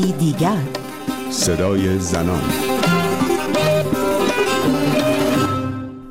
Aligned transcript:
دیگر. 0.00 0.58
صدای 1.30 1.98
زنان. 1.98 2.42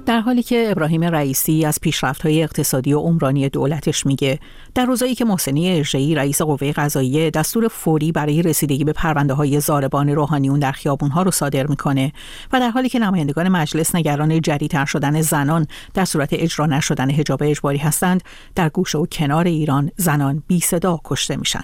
در 0.09 0.19
حالی 0.19 0.43
که 0.43 0.67
ابراهیم 0.71 1.03
رئیسی 1.03 1.65
از 1.65 1.79
های 2.23 2.43
اقتصادی 2.43 2.93
و 2.93 2.99
عمرانی 2.99 3.49
دولتش 3.49 4.05
میگه 4.05 4.39
در 4.75 4.85
روزایی 4.85 5.15
که 5.15 5.25
محسنی 5.25 5.79
اژه‌ای 5.79 6.15
رئیس 6.15 6.41
قوه 6.41 6.71
قضاییه 6.71 7.29
دستور 7.29 7.67
فوری 7.67 8.11
برای 8.11 8.41
رسیدگی 8.41 8.83
به 8.83 8.93
پرونده 8.93 9.33
های 9.33 9.59
زاربان 9.59 10.09
روحانیون 10.09 10.59
در 10.59 10.75
ها 11.11 11.21
رو 11.21 11.31
صادر 11.31 11.67
می‌کنه 11.67 12.13
و 12.53 12.59
در 12.59 12.69
حالی 12.69 12.89
که 12.89 12.99
نمایندگان 12.99 13.49
مجلس 13.49 13.95
نگران 13.95 14.41
جدیدتر 14.41 14.85
شدن 14.85 15.21
زنان 15.21 15.67
در 15.93 16.05
صورت 16.05 16.29
اجرا 16.31 16.65
نشدن 16.65 17.11
حجاب 17.11 17.43
اجباری 17.43 17.77
هستند 17.77 18.23
در 18.55 18.69
گوشه 18.69 18.97
و 18.97 19.05
کنار 19.05 19.47
ایران 19.47 19.91
زنان 19.97 20.43
بی 20.47 20.59
صدا 20.59 20.99
کشته 21.05 21.35
میشن. 21.35 21.63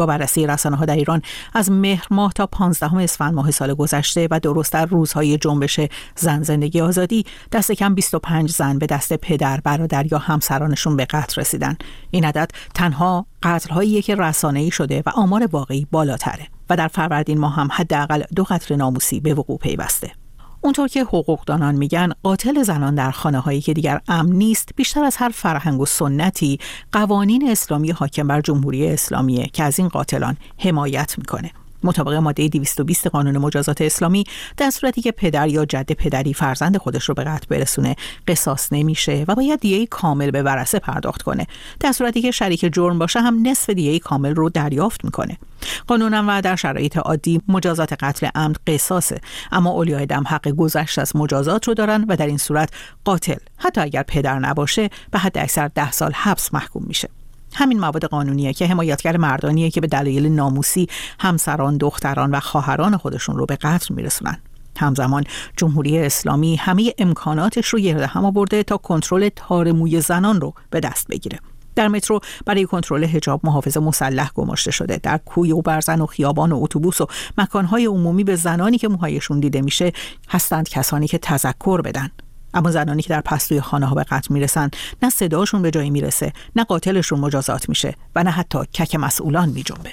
با 0.00 0.06
بررسی 0.06 0.46
رسانه 0.46 0.76
ها 0.76 0.84
در 0.84 0.96
ایران 0.96 1.22
از 1.54 1.70
مهر 1.70 2.06
ماه 2.10 2.32
تا 2.32 2.46
15 2.46 2.96
اسفند 2.96 3.34
ماه 3.34 3.50
سال 3.50 3.74
گذشته 3.74 4.28
و 4.30 4.40
درست 4.40 4.72
در 4.72 4.86
روزهای 4.86 5.38
جنبش 5.38 5.80
زن 6.16 6.42
زندگی 6.42 6.80
آزادی 6.80 7.24
دست 7.52 7.72
کم 7.72 7.94
25 7.94 8.50
زن 8.50 8.78
به 8.78 8.86
دست 8.86 9.12
پدر 9.12 9.60
برادر 9.60 10.12
یا 10.12 10.18
همسرانشون 10.18 10.96
به 10.96 11.04
قتل 11.04 11.40
رسیدن. 11.40 11.76
این 12.10 12.24
عدد 12.24 12.50
تنها 12.74 13.26
قتل 13.42 13.74
هایی 13.74 14.02
که 14.02 14.14
رسانه 14.14 14.60
ای 14.60 14.70
شده 14.70 15.02
و 15.06 15.10
آمار 15.10 15.48
واقعی 15.52 15.86
بالاتره 15.90 16.46
و 16.70 16.76
در 16.76 16.88
فروردین 16.88 17.38
ماه 17.38 17.54
هم 17.54 17.68
حداقل 17.72 18.22
دو 18.36 18.44
قتل 18.44 18.76
ناموسی 18.76 19.20
به 19.20 19.34
وقوع 19.34 19.58
پیوسته. 19.58 20.19
اونطور 20.62 20.88
که 20.88 21.04
حقوقدانان 21.04 21.74
میگن 21.74 22.12
قاتل 22.22 22.62
زنان 22.62 22.94
در 22.94 23.10
خانه 23.10 23.38
هایی 23.38 23.60
که 23.60 23.72
دیگر 23.72 24.00
امن 24.08 24.32
نیست 24.32 24.68
بیشتر 24.76 25.04
از 25.04 25.16
هر 25.16 25.28
فرهنگ 25.28 25.80
و 25.80 25.86
سنتی 25.86 26.58
قوانین 26.92 27.50
اسلامی 27.50 27.90
حاکم 27.90 28.28
بر 28.28 28.40
جمهوری 28.40 28.88
اسلامیه 28.88 29.46
که 29.46 29.62
از 29.62 29.78
این 29.78 29.88
قاتلان 29.88 30.36
حمایت 30.58 31.18
می‌کنه. 31.18 31.50
مطابق 31.82 32.14
ماده 32.14 32.48
220 32.48 33.06
قانون 33.06 33.38
مجازات 33.38 33.82
اسلامی 33.82 34.24
در 34.56 34.70
صورتی 34.70 35.02
که 35.02 35.12
پدر 35.12 35.48
یا 35.48 35.64
جد 35.64 35.92
پدری 35.92 36.34
فرزند 36.34 36.76
خودش 36.76 37.04
رو 37.04 37.14
به 37.14 37.24
قتل 37.24 37.46
برسونه 37.48 37.96
قصاص 38.28 38.68
نمیشه 38.72 39.24
و 39.28 39.34
باید 39.34 39.60
دیه 39.60 39.86
کامل 39.86 40.30
به 40.30 40.42
ورثه 40.42 40.78
پرداخت 40.78 41.22
کنه. 41.22 41.46
در 41.80 41.92
صورتی 41.92 42.22
که 42.22 42.30
شریک 42.30 42.60
جرم 42.72 42.98
باشه 42.98 43.20
هم 43.20 43.48
نصف 43.48 43.70
دیه 43.70 43.98
کامل 43.98 44.34
رو 44.34 44.48
دریافت 44.48 45.04
می‌کنه. 45.04 45.38
قانونا 45.86 46.24
و 46.28 46.42
در 46.42 46.56
شرایط 46.56 46.96
عادی 46.96 47.40
مجازات 47.48 47.92
قتل 47.92 48.28
عمد 48.34 48.56
قصاصه. 48.66 49.20
اما 49.52 49.70
اولیای 49.70 50.06
دم 50.06 50.24
حق 50.26 50.48
گذشت 50.48 50.98
از 50.98 51.16
مجازات 51.16 51.68
رو 51.68 51.74
دارن 51.74 52.04
و 52.08 52.16
در 52.16 52.26
این 52.26 52.38
صورت 52.38 52.70
قاتل 53.04 53.38
حتی 53.56 53.80
اگر 53.80 54.02
پدر 54.02 54.38
نباشه 54.38 54.90
به 55.10 55.18
حد 55.18 55.38
اکثر 55.38 55.68
ده 55.68 55.92
سال 55.92 56.12
حبس 56.12 56.54
محکوم 56.54 56.84
میشه. 56.86 57.19
همین 57.54 57.80
مواد 57.80 58.04
قانونیه 58.04 58.52
که 58.52 58.66
حمایتگر 58.66 59.16
مردانیه 59.16 59.70
که 59.70 59.80
به 59.80 59.86
دلایل 59.86 60.28
ناموسی 60.28 60.86
همسران، 61.18 61.76
دختران 61.76 62.30
و 62.30 62.40
خواهران 62.40 62.96
خودشون 62.96 63.36
رو 63.36 63.46
به 63.46 63.56
قتل 63.56 63.94
میرسونن. 63.94 64.38
همزمان 64.76 65.24
جمهوری 65.56 65.98
اسلامی 65.98 66.56
همه 66.56 66.94
امکاناتش 66.98 67.68
رو 67.68 67.78
گرده 67.78 68.06
هم 68.06 68.24
آورده 68.24 68.62
تا 68.62 68.76
کنترل 68.76 69.28
تار 69.36 69.72
موی 69.72 70.00
زنان 70.00 70.40
رو 70.40 70.54
به 70.70 70.80
دست 70.80 71.08
بگیره. 71.08 71.38
در 71.74 71.88
مترو 71.88 72.20
برای 72.46 72.66
کنترل 72.66 73.04
حجاب 73.04 73.40
محافظ 73.44 73.76
مسلح 73.76 74.30
گماشته 74.34 74.70
شده 74.70 75.00
در 75.02 75.18
کوی 75.18 75.52
و 75.52 75.60
برزن 75.62 76.00
و 76.00 76.06
خیابان 76.06 76.52
و 76.52 76.58
اتوبوس 76.62 77.00
و 77.00 77.06
مکانهای 77.38 77.86
عمومی 77.86 78.24
به 78.24 78.36
زنانی 78.36 78.78
که 78.78 78.88
موهایشون 78.88 79.40
دیده 79.40 79.60
میشه 79.60 79.92
هستند 80.28 80.68
کسانی 80.68 81.08
که 81.08 81.18
تذکر 81.18 81.80
بدن 81.80 82.10
اما 82.54 82.70
زنانی 82.70 83.02
که 83.02 83.08
در 83.08 83.20
پستوی 83.20 83.60
خانه 83.60 83.86
ها 83.86 83.94
به 83.94 84.04
قتل 84.04 84.34
می‌رسن 84.34 84.70
نه 85.02 85.10
صداشون 85.10 85.62
به 85.62 85.70
جایی 85.70 85.90
می‌رسه 85.90 86.32
نه 86.56 86.64
قاتلشون 86.64 87.20
مجازات 87.20 87.68
میشه 87.68 87.94
و 88.16 88.22
نه 88.22 88.30
حتی 88.30 88.58
کک 88.58 88.94
مسئولان 88.94 89.48
میجنبه. 89.48 89.90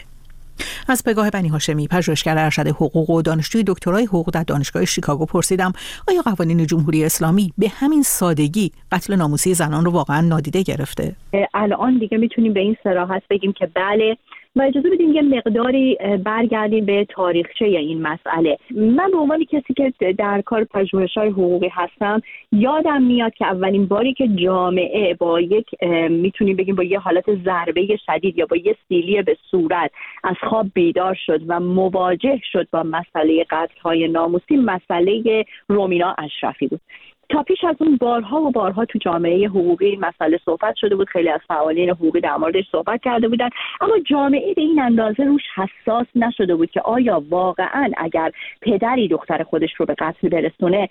از 0.87 1.03
پگاه 1.03 1.29
بنی 1.29 1.47
هاشمی 1.47 1.87
پژوهشگر 1.87 2.37
ارشد 2.37 2.67
حقوق 2.67 3.09
و 3.09 3.21
دانشجوی 3.21 3.63
دکترای 3.67 4.05
حقوق 4.05 4.29
در 4.29 4.43
دانشگاه 4.43 4.85
شیکاگو 4.85 5.25
پرسیدم 5.25 5.73
آیا 6.07 6.21
قوانین 6.21 6.65
جمهوری 6.65 7.05
اسلامی 7.05 7.53
به 7.57 7.69
همین 7.69 8.03
سادگی 8.03 8.71
قتل 8.91 9.15
ناموسی 9.15 9.53
زنان 9.53 9.85
رو 9.85 9.91
واقعا 9.91 10.21
نادیده 10.21 10.63
گرفته؟ 10.63 11.15
الان 11.53 11.97
دیگه 11.97 12.17
می‌تونیم 12.17 12.53
به 12.53 12.59
این 12.59 12.77
صراحت 12.83 13.23
بگیم 13.29 13.53
که 13.53 13.65
بله 13.65 14.17
و 14.57 14.61
اجازه 14.61 14.89
بدیم 14.89 15.13
یه 15.13 15.21
مقداری 15.21 15.97
برگردیم 16.23 16.85
به 16.85 17.05
تاریخچه 17.09 17.65
این 17.65 18.01
مسئله. 18.01 18.57
من 18.75 19.11
به 19.11 19.17
عنوان 19.17 19.45
کسی 19.45 19.73
که 19.73 19.93
در 20.17 20.41
کار 20.41 20.63
پژوهش 20.63 21.17
های 21.17 21.29
حقوقی 21.29 21.69
هستم 21.73 22.21
یادم 22.51 23.01
میاد 23.01 23.33
که 23.33 23.45
اولین 23.45 23.85
باری 23.85 24.13
که 24.13 24.27
جامعه 24.27 25.13
با 25.13 25.41
یک 25.41 25.65
می‌تونیم 26.09 26.55
بگیم 26.55 26.75
با 26.75 26.83
یه 26.83 26.99
حالت 26.99 27.35
ضربه 27.43 27.97
شدید 28.05 28.37
یا 28.37 28.45
با 28.45 28.57
یه 28.57 28.75
سیلی 28.87 29.21
به 29.21 29.37
صورت 29.51 29.91
از 30.23 30.35
خواب 30.49 30.67
بیدار 30.73 31.17
شد 31.25 31.41
و 31.47 31.59
مواجه 31.59 32.39
شد 32.51 32.67
با 32.71 32.83
مسئله 32.83 33.45
قتل 33.49 33.79
های 33.81 34.07
ناموسی 34.07 34.55
مسئله 34.55 35.45
رومینا 35.67 36.15
اشرفی 36.17 36.67
بود. 36.67 36.81
تا 37.29 37.43
پیش 37.43 37.63
از 37.63 37.75
اون 37.79 37.97
بارها 37.97 38.41
و 38.41 38.51
بارها 38.51 38.85
تو 38.85 38.99
جامعه 38.99 39.47
حقوقی 39.47 39.95
مسئله 39.95 40.39
صحبت 40.45 40.75
شده 40.75 40.95
بود. 40.95 41.09
خیلی 41.09 41.29
از 41.29 41.39
فعالین 41.47 41.89
حقوقی 41.89 42.19
در 42.19 42.37
موردش 42.37 42.63
صحبت 42.71 43.01
کرده 43.03 43.27
بودن. 43.27 43.49
اما 43.81 43.99
جامعه 44.05 44.53
به 44.53 44.61
این 44.61 44.79
اندازه 44.81 45.23
روش 45.23 45.41
حساس 45.55 46.07
نشده 46.15 46.55
بود 46.55 46.71
که 46.71 46.81
آیا 46.81 47.23
واقعا 47.29 47.91
اگر 47.97 48.31
پدری 48.61 49.07
دختر 49.07 49.43
خودش 49.43 49.69
رو 49.77 49.85
به 49.85 49.95
قتل 49.99 50.29
برسونه 50.29 50.89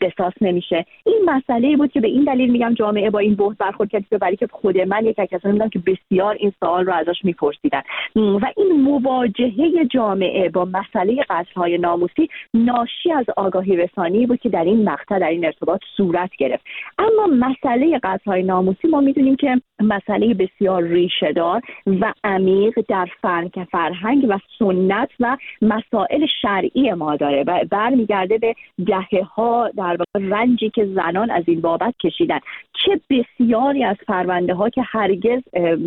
قصاص 0.00 0.32
نمیشه. 0.40 0.84
این 1.06 1.22
مسئله 1.24 1.76
بود 1.76 1.92
که 1.92 2.00
به 2.00 2.08
این 2.08 2.24
دلیل 2.24 2.50
میگم 2.50 2.74
جامعه 2.74 3.10
با 3.10 3.18
این 3.18 3.34
بحث 3.34 3.56
برخورد 3.58 3.90
کرد 3.90 4.04
برای 4.20 4.36
که 4.36 4.48
خود 4.52 4.78
من 4.78 5.06
یک 5.06 5.16
کسانی 5.16 5.52
بودم 5.52 5.68
که 5.68 5.78
بسیار 5.78 6.36
این 6.40 6.52
سوال 6.60 6.86
رو 6.86 6.92
ازش 6.92 7.24
میپرسیدن. 7.24 7.82
و 8.16 8.46
این 8.56 8.72
مواجهه 8.82 9.84
جامعه 9.90 10.48
با 10.48 10.64
مسئله 10.64 11.24
قتل 11.30 11.52
های 11.56 11.78
ناموسی 11.78 12.28
ناشی 12.54 13.12
از 13.12 13.26
آگاهی 13.36 13.76
رسانی 13.76 14.26
بود 14.26 14.40
که 14.40 14.48
در 14.48 14.64
این 14.64 14.88
مقطع 14.88 15.18
در 15.18 15.28
این 15.28 15.44
ارتباط 15.60 15.80
صورت 15.96 16.30
گرفت. 16.38 16.64
اما 16.98 17.26
مسئله 17.26 17.98
قتل 18.02 18.42
ناموسی 18.42 18.88
ما 18.88 19.00
می‌دونیم 19.00 19.36
که 19.36 19.60
مسئله 19.80 20.34
بسیار 20.34 20.82
ریشهدار 20.82 21.60
و 21.86 22.12
عمیق 22.24 22.78
در 22.88 23.08
فرهنگ 23.22 23.66
فرهنگ 23.72 24.26
و 24.28 24.38
سنت 24.58 25.08
و 25.20 25.36
مسائل 25.62 26.26
شرعی 26.42 26.92
ما 26.92 27.16
داره 27.16 27.44
و 27.46 27.64
برمیگرده 27.70 28.38
به 28.38 28.54
دهه 28.86 29.22
ها 29.34 29.70
در 29.76 29.96
واقع 29.96 30.28
رنجی 30.36 30.70
که 30.70 30.84
زنان 30.86 31.30
از 31.30 31.44
این 31.46 31.60
بابت 31.60 31.94
کشیدن. 32.02 32.38
چه 32.84 33.00
بسیاری 33.10 33.84
از 33.84 33.96
پرونده 34.08 34.54
ها 34.54 34.68
که 34.68 34.82
هرگز 34.82 35.42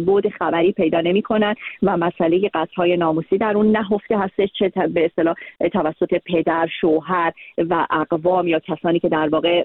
بود 0.06 0.30
خبری 0.30 0.72
پیدا 0.72 1.02
نمی 1.02 1.22
کنن 1.22 1.56
و 1.84 1.98
مسئله 1.98 2.50
قتل 2.54 2.76
های 2.76 2.98
ناموسی 2.98 3.38
در 3.38 3.58
اون 3.58 3.72
نهفته 3.72 4.18
هستش 4.18 4.50
چه 4.60 4.70
به 4.70 5.06
اصطلاح 5.06 5.36
توسط 5.74 6.22
پدر 6.26 6.68
شوهر 6.82 7.34
و 7.58 7.88
اقوام 7.90 8.48
یا 8.48 8.60
کسانی 8.60 9.00
که 9.00 9.10
در 9.10 9.30
واقع 9.30 9.63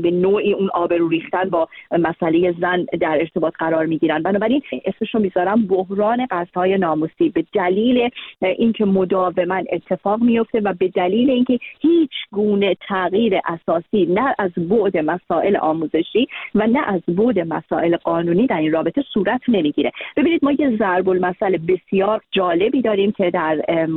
به 0.00 0.10
نوعی 0.10 0.52
اون 0.52 0.70
آبرو 0.74 1.08
ریختن 1.08 1.44
با 1.50 1.68
مسئله 1.90 2.54
زن 2.60 2.86
در 3.00 3.18
ارتباط 3.20 3.54
قرار 3.58 3.86
می‌گیرن. 3.86 4.22
بنابراین 4.22 4.62
اسمش 4.84 5.14
رو 5.14 5.20
می‌ذارم 5.20 5.66
بحران 5.66 6.26
های 6.54 6.78
ناموسی. 6.78 7.28
به 7.28 7.44
دلیل 7.52 8.08
اینکه 8.42 8.84
مداوما 8.84 9.62
اتفاق 9.72 10.22
میفته 10.22 10.60
و 10.60 10.74
به 10.78 10.88
دلیل 10.88 11.30
اینکه 11.30 11.58
هیچ 11.80 12.10
گونه 12.32 12.76
تغییر 12.88 13.38
اساسی 13.44 14.06
نه 14.06 14.34
از 14.38 14.50
بعد 14.56 14.96
مسائل 14.96 15.56
آموزشی 15.56 16.26
و 16.54 16.66
نه 16.66 16.80
از 16.86 17.00
بعد 17.08 17.38
مسائل 17.38 17.96
قانونی 17.96 18.46
در 18.46 18.58
این 18.58 18.72
رابطه 18.72 19.02
صورت 19.14 19.40
نمی‌گیره. 19.48 19.92
ببینید 20.16 20.44
ما 20.44 20.52
یه 20.52 20.76
ضرب 20.76 21.08
المثل 21.08 21.56
بسیار 21.56 22.20
جالبی 22.30 22.82
داریم 22.82 23.12
که 23.12 23.30
در 23.30 23.56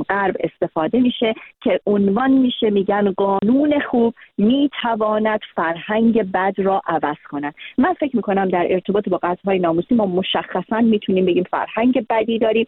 غرب 0.10 0.36
استفاده 0.40 1.00
میشه 1.00 1.34
که 1.62 1.80
عنوان 1.86 2.32
میشه 2.32 2.70
میگن 2.70 3.12
قانون 3.12 3.80
خوب 3.80 4.14
می‌تواند 4.38 5.23
فرهنگ 5.56 6.32
بد 6.32 6.54
را 6.58 6.82
عوض 6.88 7.18
کنند 7.30 7.56
من 7.78 7.94
فکر 7.94 8.16
می‌کنم 8.16 8.50
در 8.50 8.68
ارتباط 8.70 9.10
با 9.10 9.18
قتل 9.18 9.42
های 9.46 9.60
ناموسی 9.60 9.96
ما 9.96 10.06
مشخصا 10.06 10.80
می‌تونیم 10.82 11.26
بگیم 11.26 11.44
فرهنگ 11.52 12.06
بدی 12.10 12.40
داریم 12.40 12.66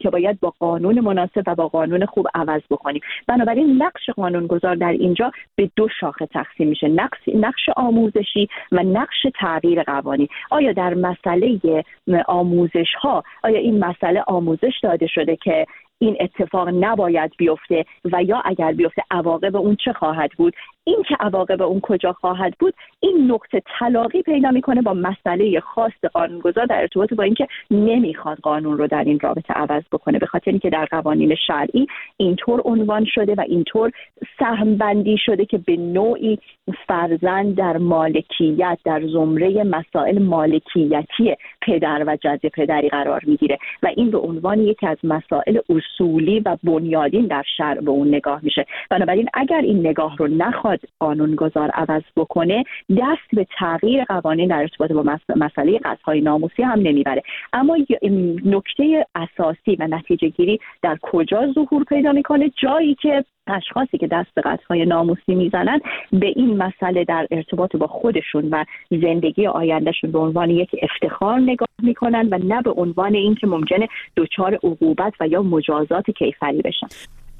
که 0.00 0.10
باید 0.10 0.40
با 0.40 0.54
قانون 0.58 1.00
مناسب 1.00 1.42
و 1.46 1.54
با 1.54 1.68
قانون 1.68 2.06
خوب 2.06 2.26
عوض 2.34 2.62
بکنیم. 2.70 3.02
بنابراین 3.26 3.82
نقش 3.82 4.10
قانونگذار 4.10 4.74
در 4.74 4.92
اینجا 4.92 5.32
به 5.56 5.70
دو 5.76 5.88
شاخه 6.00 6.26
تقسیم 6.26 6.68
میشه. 6.68 6.88
نقش 6.88 7.18
نقش 7.34 7.68
آموزشی 7.76 8.48
و 8.72 8.82
نقش 8.82 9.26
تغییر 9.40 9.82
قوانین 9.82 10.28
آیا 10.50 10.72
در 10.72 10.94
مسئله 10.94 11.84
آموزش 12.26 12.94
ها 13.00 13.22
آیا 13.44 13.58
این 13.58 13.84
مسئله 13.84 14.22
آموزش 14.26 14.80
داده 14.82 15.06
شده 15.06 15.36
که 15.36 15.66
این 16.00 16.16
اتفاق 16.20 16.68
نباید 16.68 17.32
بیفته؟ 17.38 17.84
و 18.12 18.22
یا 18.22 18.42
اگر 18.44 18.72
بیفته 18.72 19.02
عواقب 19.10 19.56
اون 19.56 19.76
چه 19.84 19.92
خواهد 19.92 20.30
بود؟ 20.36 20.54
این 20.88 21.02
که 21.08 21.16
عواقب 21.20 21.62
اون 21.62 21.80
کجا 21.80 22.12
خواهد 22.12 22.54
بود 22.58 22.74
این 23.00 23.30
نقطه 23.30 23.62
طلاقی 23.78 24.22
پیدا 24.22 24.50
می‌کنه 24.50 24.82
با 24.82 24.94
مسئله 24.94 25.60
خاص 25.60 25.92
قانونگذار 26.12 26.66
در 26.66 26.80
ارتباط 26.80 27.14
با 27.14 27.22
اینکه 27.22 27.46
نمی‌خواد 27.70 28.38
قانون 28.38 28.78
رو 28.78 28.86
در 28.86 29.04
این 29.04 29.20
رابطه 29.20 29.54
عوض 29.54 29.82
بکنه. 29.92 30.18
به 30.18 30.26
خاطر 30.26 30.50
اینکه 30.50 30.70
در 30.70 30.84
قوانین 30.84 31.34
شرعی 31.46 31.86
اینطور 32.16 32.62
عنوان 32.64 33.04
شده 33.04 33.34
و 33.34 33.44
اینطور 33.48 33.90
سهم 34.38 34.76
بندی 34.76 35.18
شده 35.18 35.44
که 35.44 35.58
به 35.58 35.76
نوعی 35.76 36.38
فرزند 36.86 37.54
در 37.54 37.76
مالکیت 37.76 38.78
در 38.84 39.02
زمره 39.06 39.64
مسائل 39.64 40.22
مالکیتی 40.22 41.34
پدر 41.62 42.04
و 42.06 42.16
جد 42.16 42.46
پدری 42.46 42.88
قرار 42.88 43.22
می‌گیره 43.26 43.58
و 43.82 43.90
این 43.96 44.10
به 44.10 44.18
عنوان 44.18 44.60
یکی 44.60 44.86
از 44.86 44.98
مسائل 45.04 45.58
اصولی 45.68 46.40
و 46.40 46.56
بنیادین 46.64 47.26
در 47.26 47.44
شرع 47.56 47.80
به 47.80 47.90
اون 47.90 48.08
نگاه 48.08 48.40
میشه. 48.42 48.66
بنابراین 48.90 49.28
اگر 49.34 49.60
این 49.60 49.86
نگاه 49.86 50.16
رو 50.16 50.26
نخواد 50.26 50.77
قانونگذار 50.98 51.70
عوض 51.70 52.02
بکنه 52.16 52.64
دست 52.90 53.28
به 53.32 53.46
تغییر 53.58 54.04
قوانین 54.04 54.48
در 54.48 54.60
ارتباط 54.60 54.92
با 54.92 55.04
مسئله 55.36 55.78
قصهای 55.84 56.20
ناموسی 56.20 56.62
هم 56.62 56.80
نمی‌بره. 56.80 57.22
اما 57.52 57.76
نکته 58.44 59.06
اساسی 59.14 59.76
و 59.78 59.86
نتیجه 59.86 60.28
گیری 60.28 60.60
در 60.82 60.98
کجا 61.02 61.52
ظهور 61.52 61.84
پیدا 61.84 62.12
می‌کنه؟ 62.12 62.50
جایی 62.62 62.94
که 62.94 63.24
اشخاصی 63.46 63.98
که 63.98 64.06
دست 64.06 64.34
به 64.34 64.42
قطعهای 64.42 64.86
ناموسی 64.86 65.34
می‌زنن 65.34 65.80
به 66.12 66.26
این 66.26 66.56
مسئله 66.56 67.04
در 67.04 67.26
ارتباط 67.30 67.76
با 67.76 67.86
خودشون 67.86 68.48
و 68.50 68.64
زندگی 68.90 69.46
آیندهشون 69.46 70.12
به 70.12 70.18
عنوان 70.18 70.50
یک 70.50 70.70
افتخار 70.82 71.40
نگاه 71.40 71.68
می‌کنن 71.82 72.28
و 72.30 72.38
نه 72.38 72.62
به 72.62 72.70
عنوان 72.70 73.14
اینکه 73.14 73.46
ممکنه 73.46 73.88
دچار 74.16 74.54
عقوبت 74.54 75.12
و 75.20 75.28
یا 75.28 75.42
مجازات 75.42 76.10
کیفری 76.10 76.62
بشن. 76.62 76.86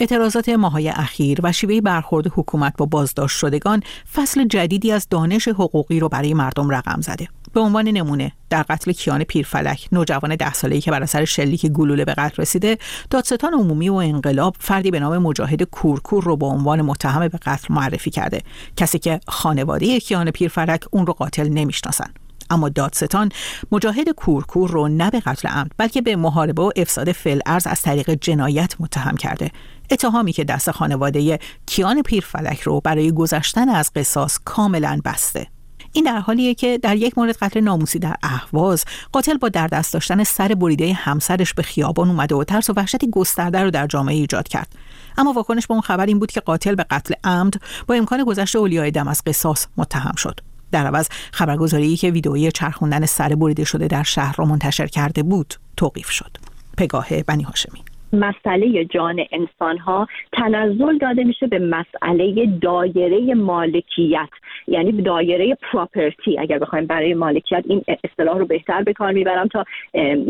اعتراضات 0.01 0.49
ماهای 0.49 0.89
اخیر 0.89 1.39
و 1.43 1.53
شیوه 1.53 1.81
برخورد 1.81 2.27
حکومت 2.27 2.75
با 2.77 2.87
بازداشت 2.87 3.39
شدگان 3.39 3.83
فصل 4.15 4.45
جدیدی 4.45 4.93
از 4.93 5.07
دانش 5.11 5.49
حقوقی 5.49 6.01
رو 6.01 6.09
برای 6.09 6.35
مردم 6.35 6.71
رقم 6.71 7.01
زده. 7.01 7.29
به 7.53 7.61
عنوان 7.61 7.89
نمونه 7.89 8.33
در 8.51 8.63
قتل 8.63 8.93
کیان 8.93 9.25
پیرفلک 9.25 9.89
نوجوان 9.93 10.37
ده 10.37 10.53
ساله‌ای 10.53 10.81
که 10.81 10.91
بر 10.91 11.03
اثر 11.03 11.25
شلیک 11.25 11.67
گلوله 11.67 12.05
به 12.05 12.15
قتل 12.15 12.43
رسیده 12.43 12.79
دادستان 13.11 13.55
عمومی 13.55 13.89
و 13.89 13.95
انقلاب 13.95 14.57
فردی 14.59 14.91
به 14.91 15.01
نام 15.01 15.19
مجاهد 15.19 15.63
کورکور 15.63 16.25
رو 16.25 16.37
به 16.37 16.47
عنوان 16.47 16.83
متهم 16.83 17.29
به 17.29 17.39
قتل 17.39 17.75
معرفی 17.75 18.11
کرده 18.11 18.43
کسی 18.77 18.99
که 18.99 19.21
خانواده 19.29 20.01
کیان 20.01 20.31
پیرفلک 20.31 20.85
اون 20.91 21.07
رو 21.07 21.13
قاتل 21.13 21.49
نمی‌شناسن 21.49 22.11
اما 22.51 22.69
دادستان 22.69 23.29
مجاهد 23.73 24.09
کورکور 24.09 24.71
رو 24.71 24.89
نه 24.89 25.11
به 25.11 25.21
قتل 25.21 25.49
عمد 25.49 25.71
بلکه 25.77 26.03
به 26.03 26.17
محاربه 26.17 26.63
و 26.63 26.71
افساد 26.77 27.13
فی‌الارض 27.13 27.67
از 27.67 27.83
طریق 27.83 28.11
جنایت 28.11 28.75
متهم 28.81 29.17
کرده. 29.17 29.51
اتهامی 29.91 30.33
که 30.33 30.45
دست 30.45 30.71
خانواده 30.71 31.39
کیان 31.67 32.03
پیرفلک 32.03 32.61
رو 32.61 32.81
برای 32.81 33.13
گذشتن 33.13 33.69
از 33.69 33.91
قصاص 33.95 34.39
کاملا 34.45 35.01
بسته. 35.05 35.47
این 35.93 36.05
در 36.05 36.19
حالیه 36.19 36.55
که 36.55 36.79
در 36.79 36.97
یک 36.97 37.19
مورد 37.19 37.37
قتل 37.37 37.61
ناموسی 37.61 37.99
در 37.99 38.17
اهواز 38.23 38.85
قاتل 39.13 39.37
با 39.37 39.49
در 39.49 39.67
دست 39.67 39.93
داشتن 39.93 40.25
سر 40.25 40.49
بریده 40.55 40.93
همسرش 40.93 41.55
به 41.55 41.63
خیابان 41.63 42.09
اومده 42.09 42.35
و 42.35 42.45
ترس 42.45 42.71
و 42.71 42.73
وحشتی 42.77 43.11
گسترده 43.11 43.63
رو 43.63 43.71
در 43.71 43.87
جامعه 43.87 44.15
ایجاد 44.15 44.49
کرد. 44.49 44.73
اما 45.19 45.33
واکنش 45.33 45.67
به 45.67 45.73
اون 45.73 45.81
خبر 45.81 46.07
این 46.07 46.19
بود 46.19 46.33
که 46.33 46.41
قاتل 46.41 46.75
به 46.75 46.87
قتل 46.91 47.15
عمد 47.25 47.55
با 47.87 47.95
امکان 47.95 48.25
گذشت 48.25 48.57
اولیای 48.57 48.91
دم 48.91 49.09
از 49.09 49.23
قصاص 49.27 49.67
متهم 49.77 50.15
شد. 50.17 50.41
در 50.73 50.87
عوض 50.87 51.09
خبرگزاری 51.33 51.97
که 51.97 52.11
ویدئویی 52.11 52.53
چرخوندن 52.53 53.07
سر 53.07 53.35
بریده 53.35 53.65
شده 53.65 53.87
در 53.87 54.03
شهر 54.03 54.35
را 54.39 54.45
منتشر 54.45 54.87
کرده 54.87 55.23
بود 55.23 55.55
توقیف 55.77 56.11
شد. 56.11 56.37
پگاه 56.77 57.23
بنی 57.23 57.43
هاشمی. 57.43 57.85
مسئله 58.13 58.85
جان 58.85 59.25
انسان 59.33 59.79
ها 59.79 60.07
تنزل 60.33 60.99
داده 60.99 61.25
میشه 61.25 61.47
به 61.47 61.59
مسئله 61.59 62.47
دایره 62.61 63.35
مالکیت 63.35 64.29
یعنی 64.69 64.93
دایره 64.93 65.57
پراپرتی 65.73 66.39
اگر 66.39 66.59
بخوایم 66.59 66.87
برای 66.87 67.15
مالکیت 67.15 67.65
این 67.69 67.83
اصطلاح 68.05 68.39
رو 68.39 68.47
بهتر 68.47 68.83
به 68.83 68.93
کار 68.93 69.13
می‌برم 69.13 69.49
تا 69.49 69.65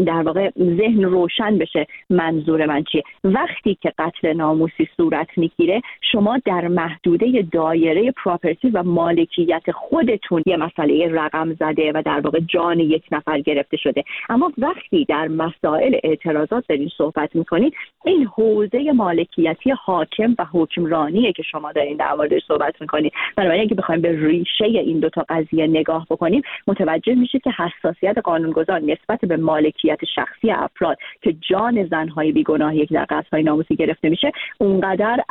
در 0.07 0.23
واقع 0.23 0.51
ذهن 0.59 1.05
روشن 1.05 1.59
بشه 1.59 1.87
منظور 2.11 2.67
من 2.67 2.85
چیه. 2.85 3.03
وقتی 3.25 3.79
که 3.81 3.93
قتل 3.99 4.33
ناموسی 4.33 4.89
صورت 4.97 5.29
می‌گیره 5.37 5.83
شما 6.13 6.39
در 6.45 6.69
محدوده 6.69 7.47
دایره 7.53 8.11
پراپرتی 8.11 8.71
و 8.71 8.83
مالکیت 8.83 9.71
خودتون 9.75 10.43
یه 10.47 10.57
مسئله 10.57 11.09
رقم 11.13 11.55
زده 11.55 11.93
و 11.95 12.03
در 12.07 12.21
واقع 12.21 12.41
جان 12.41 12.81
یک 12.81 13.05
نفر 13.13 13.41
گرفته 13.41 13.77
شده. 13.77 14.05
اما 14.29 14.53
وقتی 14.59 15.05
در 15.05 15.29
مسائل 15.29 15.97
اعتراضات 16.05 16.65
دارین 16.69 16.91
صحبت 16.99 17.37
می‌کنید 17.69 17.89
این 18.05 18.27
حوزه 18.27 18.93
مالکیتی 18.93 19.71
حاکم 19.71 20.35
و 20.39 20.47
حکمرانیه 20.53 21.33
که 21.33 21.43
شما 21.43 21.73
در 21.73 22.15
موردش 22.15 22.43
صحبت 22.49 22.81
می‌کنید. 22.81 23.13
بنابراین 23.37 23.63
اگه 23.63 23.75
بخوایم 23.75 24.01
به 24.01 24.27
ریشه 24.27 24.65
این 24.65 25.01
دوتا 25.01 25.25
قضیه 25.29 25.67
نگاه 25.67 26.07
بکنیم 26.11 26.43
متوجه 26.67 27.15
میشه 27.15 27.39
که 27.39 27.51
حساسیت 27.51 28.19
قانونگذار 28.19 28.81
نسبت 28.81 29.21
به 29.21 29.37
مالکیت 29.37 29.99
شخصی 30.15 30.51
افراد 30.51 30.99
که 31.23 31.33
جان 31.33 31.87
زنهای 31.87 32.33
بیگناهی 32.33 32.87
که 32.87 32.95
در 32.95 33.07
قصدهای 33.11 33.43
ناموسی 33.43 33.77
گرفته 33.77 34.09
میشه 34.09 34.33
اونقدر 34.59 35.25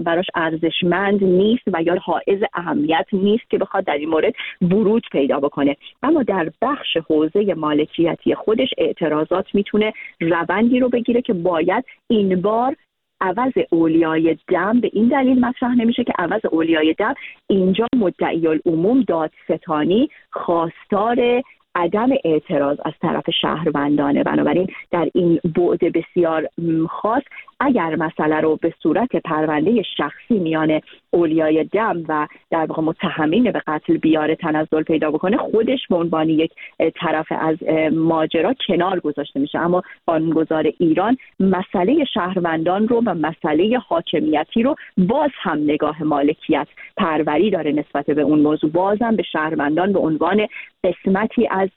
براش 0.00 0.26
ارزشمند 0.34 1.24
نیست 1.24 1.62
و 1.66 1.82
یا 1.82 1.98
حائز 2.02 2.42
اهمیت 2.54 3.06
نیست 3.12 3.50
که 3.50 3.58
بخواد 3.58 3.84
در 3.84 3.98
این 3.98 4.08
مورد 4.08 4.34
ورود 4.62 5.06
پیدا 5.12 5.40
بکنه. 5.40 5.76
اما 6.02 6.22
در 6.22 6.50
بخش 6.62 6.96
حوزه 6.96 7.54
مالکیتی 7.54 8.34
خودش 8.34 8.68
اعتراضات 8.78 9.54
می‌تونه 9.54 9.92
روندی 10.20 10.80
رو 10.80 10.88
بگیره 10.88 11.22
که 11.22 11.32
باید 11.32 11.77
این 12.08 12.42
بار 12.42 12.76
عوض 13.20 13.52
اولیای 13.70 14.36
دم 14.48 14.80
به 14.80 14.90
این 14.92 15.08
دلیل 15.08 15.40
مطرح 15.40 15.74
نمیشه 15.74 16.04
که 16.04 16.12
عوض 16.18 16.40
اولیای 16.50 16.94
دم 16.98 17.14
اینجا 17.46 17.86
مدعی 17.96 18.46
العموم 18.46 19.02
دادستانی 19.02 20.08
خواستار 20.32 21.42
عدم 21.74 22.08
اعتراض 22.24 22.78
از 22.84 22.92
طرف 23.02 23.30
شهروندانه. 23.42 24.22
بنابراین 24.22 24.66
در 24.90 25.08
این 25.14 25.40
بعد 25.44 25.92
بسیار 25.92 26.48
خاص 26.88 27.22
اگر 27.60 27.96
مسئله 27.96 28.40
رو 28.40 28.56
به 28.56 28.74
صورت 28.82 29.16
پرونده 29.16 29.82
شخصی 29.82 30.38
میان 30.38 30.80
اولیای 31.10 31.64
دم 31.64 32.04
و 32.08 32.26
در 32.50 32.66
واقع 32.66 32.82
متهمین 32.82 33.52
به 33.52 33.62
قتل 33.66 33.96
بیاره 33.96 34.34
تنزل 34.34 34.82
پیدا 34.82 35.10
بکنه 35.10 35.36
خودش 35.36 35.86
به 35.90 35.96
عنوان 35.96 36.28
یک 36.28 36.52
طرف 36.94 37.26
از 37.30 37.56
ماجرا 37.92 38.54
کنار 38.66 39.00
گذاشته 39.00 39.40
میشه. 39.40 39.58
اما 39.58 39.82
قانونگذار 40.06 40.72
ایران 40.78 41.16
مسئله 41.40 42.04
شهروندان 42.04 42.88
رو 42.88 43.02
و 43.06 43.14
مسئله 43.14 43.78
حاکمیتی 43.78 44.62
رو 44.62 44.74
باز 44.98 45.30
هم 45.34 45.58
نگاه 45.62 46.02
مالکیت 46.02 46.68
پروری 46.96 47.50
داره 47.50 47.72
نسبت 47.72 48.06
به 48.06 48.22
اون 48.22 48.40
موضوع. 48.40 48.70
بازم 48.70 49.16
به 49.16 49.22
شهروندان 49.22 49.92
به 49.92 49.98
عنوان 49.98 50.46
قسمتی 50.84 51.48
از 51.50 51.68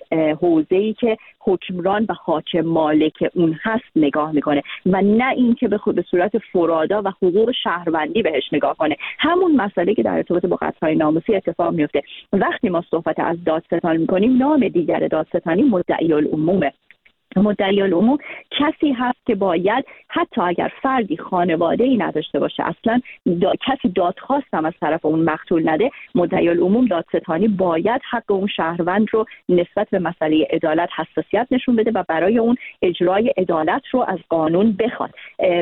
حوزه‌ای 0.41 0.93
که 0.93 1.17
حکمران 1.39 2.05
و 2.09 2.13
حاکم 2.13 2.61
مالک 2.61 3.29
اون 3.35 3.59
هست 3.63 3.91
نگاه 3.95 4.31
می‌کنه. 4.31 4.63
و 4.85 5.01
نه 5.01 5.29
اینکه 5.29 5.67
به 5.71 5.77
خود 5.77 5.95
به 5.95 6.01
صورت 6.01 6.37
فرادا 6.37 7.01
و 7.05 7.09
حقوق 7.09 7.51
شهروندی 7.63 8.21
بهش 8.21 8.43
نگاه 8.51 8.75
کنه. 8.77 8.95
همون 9.19 9.55
مسئله 9.55 9.93
که 9.93 10.03
در 10.03 10.15
ارتباط 10.15 10.45
با 10.45 10.57
قطعهای 10.61 10.95
ناموسی 10.95 11.35
اتفاق 11.35 11.73
میفته. 11.73 12.01
وقتی 12.33 12.69
ما 12.69 12.83
صحبت 12.91 13.19
از 13.19 13.43
دادستان 13.43 13.97
می‌کنیم 13.97 14.37
نام 14.37 14.67
دیگر 14.67 15.07
دادستانی 15.07 15.63
مدعی 15.63 16.13
العمومه 16.13 16.73
مدعی 17.35 17.81
العموم 17.81 18.17
کسی 18.51 18.91
هست 18.91 19.25
که 19.25 19.35
باید 19.35 19.85
حتی 20.13 20.41
اگر 20.41 20.71
فردی 20.81 21.17
خانواده 21.17 21.83
ای 21.83 21.97
نداشته 21.97 22.39
باشه 22.39 22.63
اصلا 22.63 23.01
کسی 23.67 23.89
دادخواست 23.95 24.53
هم 24.53 24.65
از 24.65 24.73
طرف 24.81 25.05
اون 25.05 25.19
مقتول 25.19 25.69
نده 25.69 25.91
مدعی 26.15 26.49
العموم 26.49 26.85
دادستانی 26.85 27.47
باید 27.47 28.01
حق 28.09 28.31
اون 28.31 28.47
شهروند 28.47 29.07
رو 29.11 29.25
نسبت 29.49 29.87
به 29.89 29.99
مسئله 29.99 30.47
عدالت 30.49 30.89
حساسیت 30.95 31.47
نشون 31.51 31.75
بده 31.75 31.91
و 31.95 32.03
برای 32.07 32.37
اون 32.37 32.57
اجرای 32.81 33.33
عدالت 33.37 33.81
رو 33.91 34.05
از 34.07 34.19
قانون 34.29 34.71
بخواد. 34.71 35.11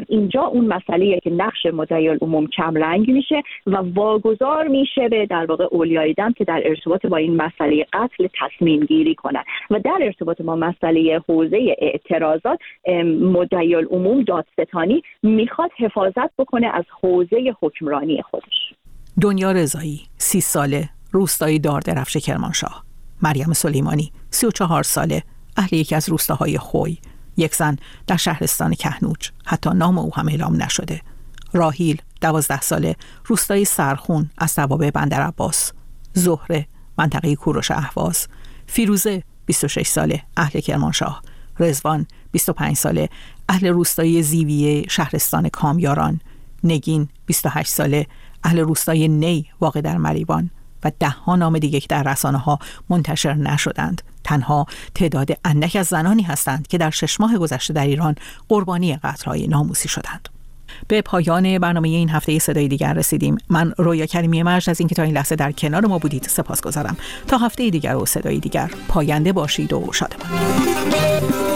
اینجا 0.07 0.41
اون 0.41 0.65
مسئله 0.65 1.19
که 1.19 1.29
نقش 1.29 1.65
مدعی 1.65 2.09
العموم 2.09 2.47
کم 2.47 2.75
رنگ 2.75 3.11
میشه 3.11 3.43
و 3.67 3.77
واگذار 3.77 4.67
میشه 4.67 5.09
به 5.09 5.25
در 5.25 5.45
واقع 5.45 5.67
اولیای 5.71 6.13
دم 6.13 6.33
که 6.33 6.43
در 6.43 6.61
ارتباط 6.65 7.05
با 7.05 7.17
این 7.17 7.35
مسئله 7.35 7.85
قتل 7.93 8.27
تصمیم 8.41 8.79
گیری 8.79 9.15
کنن. 9.15 9.43
و 9.69 9.79
در 9.79 9.97
ارتباط 10.01 10.41
با 10.41 10.55
مسئله 10.55 11.21
حوزه 11.27 11.75
اعتراضات 11.77 12.59
مدعی 13.19 13.75
العموم 13.75 14.23
دادستانی 14.57 15.01
می‌خواد 15.23 15.69
حفاظت 15.77 16.35
بکنه 16.37 16.67
از 16.73 16.85
حوزه 17.01 17.55
حکمرانی 17.61 18.21
خودش. 18.21 18.73
دنیا 19.21 19.51
رضایی 19.51 20.01
سی 20.17 20.41
ساله 20.41 20.89
روستایی 21.11 21.59
داردرفش 21.59 22.17
کرمانشاه. 22.17 22.83
مریم 23.21 23.53
سلیمانی 23.53 24.11
سی 24.29 24.45
و 24.45 24.51
چهار 24.51 24.83
ساله 24.83 25.23
اهل 25.57 25.77
یکی 25.77 25.95
از 25.95 26.09
روستاهای 26.09 26.57
خوی. 26.57 26.97
یک 27.37 27.55
زن 27.55 27.77
در 28.07 28.17
شهرستان 28.17 28.73
کهنوج. 28.73 29.29
حتی 29.45 29.69
نام 29.69 29.97
او 29.97 30.15
هم 30.15 30.27
اعلام 30.27 30.63
نشده. 30.63 31.01
راهیل 31.53 32.01
دوازده 32.21 32.61
ساله 32.61 32.95
روستای 33.25 33.65
سرخون 33.65 34.29
از 34.37 34.55
توابع 34.55 34.89
بندر 34.89 35.21
عباس. 35.21 35.73
زهره 36.13 36.67
منطقه 36.97 37.35
کوروش 37.35 37.71
اهواز. 37.71 38.27
فیروزه 38.67 39.23
26 39.45 39.87
ساله 39.87 40.21
اهل 40.37 40.59
کرمانشاه. 40.59 41.21
رزوان 41.59 42.07
25 42.31 42.75
ساله 42.75 43.09
اهل 43.49 43.67
روستایی 43.67 44.23
زیویه 44.23 44.85
شهرستان 44.89 45.49
کامیاران. 45.49 46.21
نگین 46.63 47.09
28 47.25 47.71
ساله 47.71 48.07
اهل 48.43 48.59
روستای 48.59 49.07
نی 49.07 49.45
واقع 49.61 49.81
در 49.81 49.97
مریوان. 49.97 50.49
و 50.83 50.91
دهها 50.99 51.35
نام 51.35 51.59
دیگه 51.59 51.79
که 51.79 51.87
در 51.89 52.03
رسانه 52.03 52.37
ها 52.37 52.59
منتشر 52.89 53.33
نشدند. 53.33 54.01
تنها 54.23 54.65
تعداد 54.95 55.29
اندک 55.45 55.75
از 55.75 55.87
زنانی 55.87 56.23
هستند 56.23 56.67
که 56.67 56.77
در 56.77 56.89
شش 56.89 57.19
ماه 57.19 57.37
گذشته 57.37 57.73
در 57.73 57.87
ایران 57.87 58.15
قربانی 58.49 58.95
قتلهای 58.95 59.47
ناموسی 59.47 59.89
شدند. 59.89 60.29
به 60.87 61.01
پایان 61.01 61.59
برنامه 61.59 61.89
این 61.89 62.09
هفته 62.09 62.39
صدای 62.39 62.67
دیگر 62.67 62.93
رسیدیم. 62.93 63.37
من 63.49 63.73
رویا 63.77 64.05
کریمی 64.05 64.43
مرج 64.43 64.69
از 64.69 64.79
اینکه 64.79 64.95
تا 64.95 65.03
این 65.03 65.13
لحظه 65.13 65.35
در 65.35 65.51
کنار 65.51 65.85
ما 65.85 65.97
بودید 65.99 66.23
سپاس 66.23 66.61
گذارم 66.61 66.97
تا 67.27 67.37
هفته 67.37 67.69
دیگر 67.69 67.95
و 67.95 68.05
صدای 68.05 68.39
دیگر. 68.39 68.71
پاینده 68.87 69.33
باشید 69.33 69.73
و 69.73 69.89
شادمان. 69.93 71.48